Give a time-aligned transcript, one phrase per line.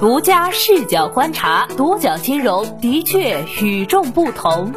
[0.00, 4.72] 独家视角观察，独角金融的确与众不同。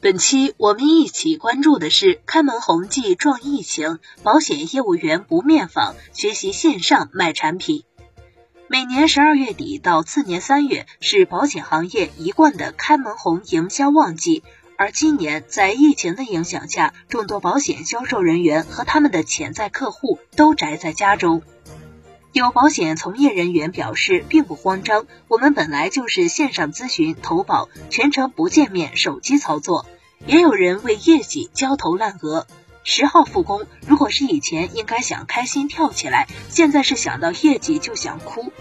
[0.00, 7.84] 本期我们一起关注的是开门红记撞疫情，保险业务员不面访，学习线上卖产品。
[8.66, 14.42] 每年十二月底到次年三月是保险行业一贯的开门红营销旺季，
[14.76, 21.42] 而今年在疫情的影响下，众多保险销售人员和他们的潜在客户都宅在家中。
[22.34, 25.06] 有保险从业人员表示，并不慌张。
[25.28, 29.86] 我们本来就是线上咨询、投保，全程不见面，手机操作。
[30.26, 32.48] 也有人为业绩焦头烂额。
[32.82, 38.52] 十号复工，如果是以前，应该想开心跳起来，现在是想到业绩就想哭。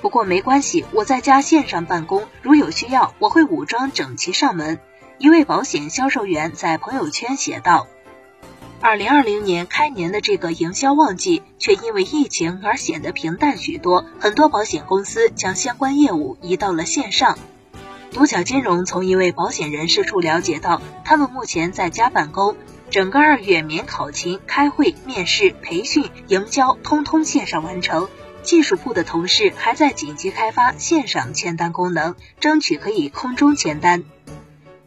[0.00, 4.78] 不过没关系，我在家线上办公，如有需要，我会武装整齐上门。
[5.18, 7.88] 一位保险销售员在朋友圈写道。
[8.80, 14.04] 二零二零年开年的这个营销旺季，却因为疫情而显得平淡许多。
[14.20, 17.38] 很多保险公司将相关业务移到了线上。
[18.12, 22.56] 独角金融从一位保险人士处了解到，他们目前在家办公，
[22.90, 28.08] 整个二月免考勤、开会、面试、培训、营销，通通线上完成。
[28.42, 34.04] 技术部的同事还在紧急开发线上签单功能，争取可以空中签单。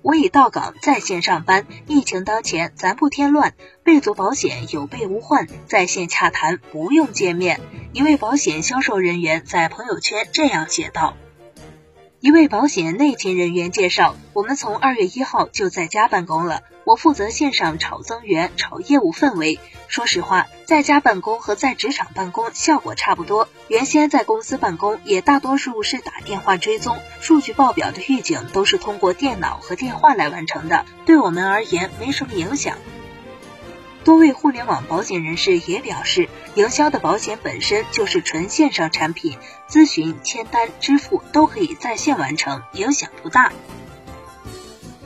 [0.01, 1.65] 我已到岗，在线上班。
[1.87, 5.47] 疫情当前，咱不添乱，备足保险，有备无患。
[5.67, 7.59] 在线洽谈，不用见面。
[7.93, 11.15] 一位保险销售人员在朋友圈这样写道。
[12.21, 16.63] 一位保险内勤人员介绍，我们从二月一号就在家办公了。
[16.83, 19.57] 我负责线上炒增员、炒业务氛围。
[19.87, 23.47] 说实话，在家办公和在职场办公效果差不多。
[23.69, 32.75] 原先在公司办公，也大多数是打电话追踪数据报表的预警，都是通过电脑和电话来完成的，对我们而言没什么影响。
[34.03, 39.37] 多位互联网保险人士也表示，营销的保险本身就是纯线上产品，
[39.69, 43.51] 咨询、签单、支付都可以在线完成，影响不大。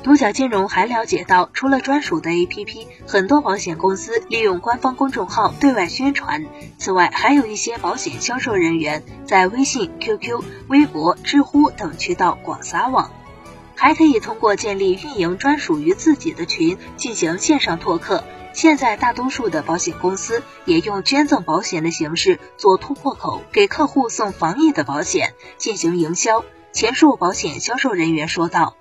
[0.03, 6.46] 独角金融还了解到，除了专属的 APP，很多保险公司利用官方公众号对外宣传。
[6.78, 13.12] 此外，还有一些保险销售人员在微信、QQ、微博、知乎等渠道广撒网，
[13.75, 18.25] 还可以通过建立运营专属于自己的群进行线上拓客。
[18.53, 26.46] 现在大多数的保险公司也用捐赠保险的形式做突破口，给客户送防疫的保险进行营销。
[26.72, 28.75] 前述保险销售人员说道：“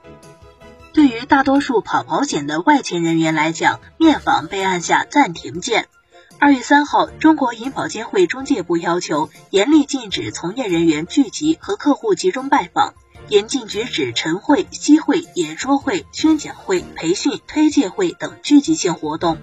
[0.93, 5.89] 对于大多数跑保险的外勤人员来讲，面访被按下暂停键。
[6.39, 12.95] 二月三号，中国银保监会中介部要求严厉禁止从业人员聚集和客户集中拜访。”
[13.29, 19.39] 严禁举止晨会、夕会、演说会、宣讲会、培训、推介会等聚集性活动。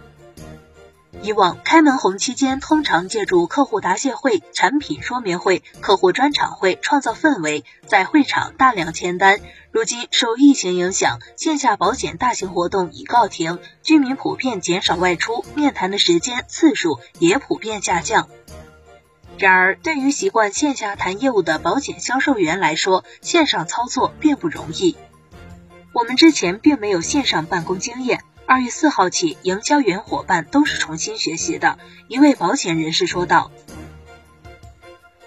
[1.22, 9.40] 以往开门红期间，通常借助客户答谢会、产品说明会、客户专场会创造氛围，在会场大量签单。
[9.72, 18.30] 如今受疫情影响，线下保险大型活动已告停，居民普遍减少外出，面谈的时间次数也普遍下降。
[19.38, 24.96] 然而，对于习惯线下谈业务的保险销售员来说，线上操作并不容易。
[25.94, 28.24] 我们之前并没有线上办公经验。
[28.50, 31.78] 二月四号起，营销员伙伴都是重新学习的。
[32.08, 33.52] 一位保险人士说道：“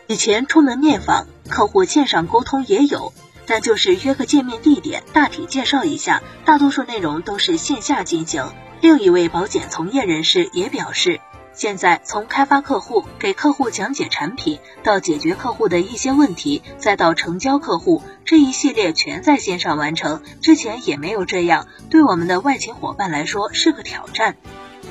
[0.08, 3.12] 以前出门面访，客户线上沟通也有，
[3.46, 8.52] 但就是约个见面地点，大体介绍一下，大多数内容都是线下进行。”
[8.82, 11.20] 另一位保险从业人士也表示。
[11.54, 20.22] 现在从开发客户、给客户讲解产品，到解决客户的一些问题，再到成交客户，这一系列全在线上完成。
[20.40, 24.36] 之前也没有这样，对我们的外勤伙伴来说是个挑战。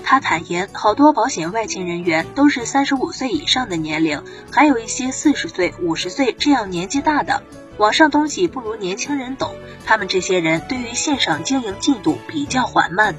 [0.03, 7.43] 他坦言，好多保险外勤人员都是三十五岁以上的年龄，还有一些四十岁、五十岁这样年纪大的，
[7.77, 9.53] 网上东西不如年轻人懂，
[9.85, 13.15] 他们这些人对于线上经营进度比较缓慢。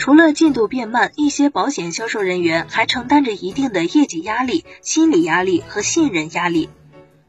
[0.00, 6.70] 除了进度变慢，一些保险销售人员还承担着一定的业绩压力、心理压力和信任压力，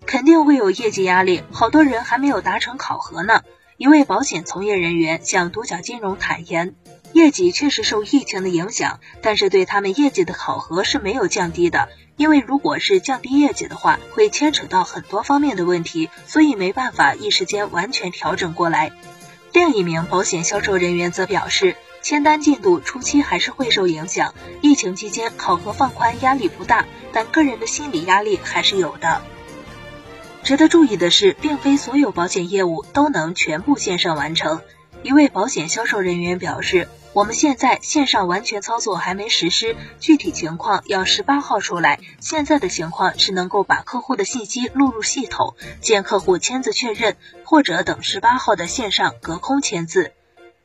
[0.06, 1.44] 肯定会有业绩压力。
[1.52, 3.42] 好多人还没有达成考核呢。
[3.76, 6.74] 一位保险从业人员向独角金融坦言，
[7.12, 11.90] 业绩确实受疫情的影响，但是对他们业绩的考核是没有降低的。
[12.16, 18.94] 因为如果是降低业绩的话，会牵扯到很多方面的问题，所以没办法一时间完全调整过来。
[19.52, 21.76] 另一名保险销售人员则表示。
[22.02, 29.22] 签单进度初期还是会受影响，疫情期间考核放宽压力不大，但个人的心理压力还是有的。
[30.44, 34.62] 值得注意的是，并非所有保险业务都能全部线上完成。
[35.04, 42.00] 一位保险销售人员表示，我们现在线上完全操作还没实施，具体情况要十八号出来。
[42.20, 50.14] 现在的情况是能够把客户的信息录入系统，见客户签字确认，或者等十八号的线上隔空签字。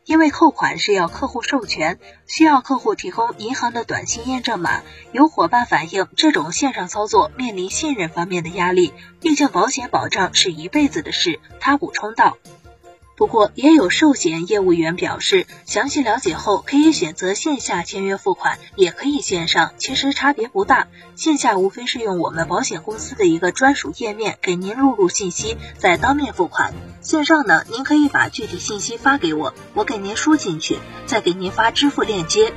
[0.06, 1.98] 因为扣款是要客户授权，
[2.28, 4.82] 需要客户提供银行的短信验证码。
[5.10, 11.40] 有伙伴反映，这种线上操作面临信任方面的压力，毕竟保险保障是一辈子的事。
[11.58, 12.38] 他补充道。
[13.16, 20.88] 不过，也有寿险业务员表示，详细了解后可以选择线下签约付款，也可以线上，其实差别不大。
[21.16, 32.52] 线下无非是用我们保险公司的一个专属页面给您录入信息，再当面付款；线上呢，您可以把具体信息发给我，我给您输进去，再给您发支付链接。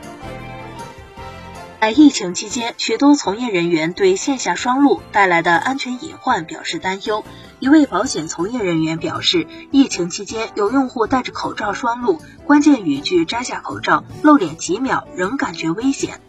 [1.81, 7.23] 在疫情期间，许多从业人员对线下双录带来的安全隐患表示担忧。
[7.59, 16.19] 一位保险从业人员表示，疫情期间有用户戴着口罩双录，关键语句摘下口罩露脸几秒，仍感觉危险。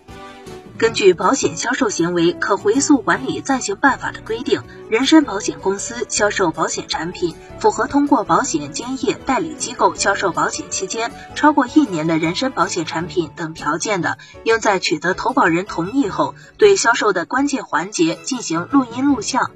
[0.80, 19.50] 根据《保险销售行为可回溯管理暂行办法》的规定，人身保险公司销售保险产品，符合通过保险兼业代理机构销售保险期间超过一年的人身保险产品等条件的，应在取得投保人同意后，对销售的关键环节进行录音录像。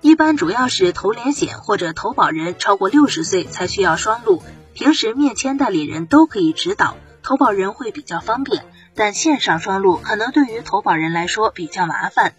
[0.00, 4.42] 一般主要是投连险或者投保人超过六十岁才需要双录，
[4.74, 8.64] 平时面签代理人都可以指导，投保人会比较方便。
[8.96, 12.34] 但线上双录可能对于投保人来说比较麻烦。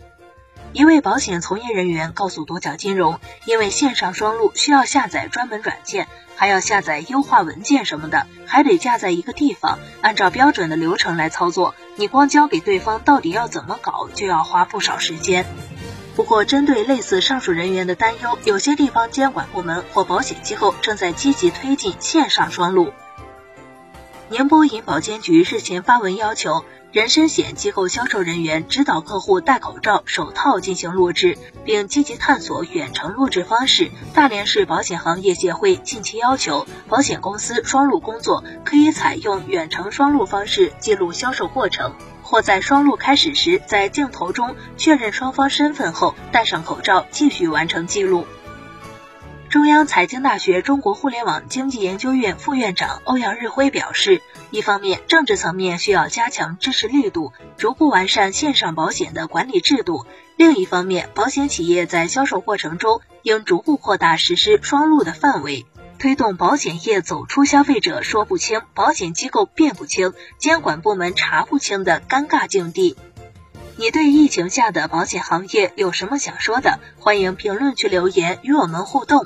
[0.73, 11.73] 一位保险从业人员告诉多角金融，因为线上双录需要下载专门软件，还要下载优化文件什么的，还得架在一个地方，按照标准的流程来操作。
[11.95, 15.45] 你光交给对方到底要怎么搞，就要花不少时间。
[16.15, 22.91] 不过，针对类似上述人员的担忧，有些地方监管部门或保险机构正在积极推进线上双录。
[24.29, 33.89] 宁波银保监局日前发文要求，人身险机构销售人员指导客户戴口罩、手套进行录制，并积极探索远程录制方式。
[34.13, 48.27] 大连市保险行业协会近期要求，保险公司双录工作可以采用远程双录方式记录销售过程，或在双录开始时，在镜头中确认双方身份后，戴上口罩继续完成记录。
[49.57, 54.21] 中央财经大学中国互联网经济研究院副院长欧阳日辉表示，
[54.51, 60.05] 一方面，政治层面需要加强支持力度，逐步完善线上保险的管理制度；
[60.35, 65.65] 另一方面，保险企业在销售过程中应逐步扩大实施双录的范围，
[65.97, 72.95] 推动保险业走出消费者说不清、保险机构辩不清、监管部门查不清的尴尬境地。
[73.75, 76.79] 你对疫情下的保险行业有什么想说的？
[76.99, 79.25] 欢迎评论区留言与我们互动。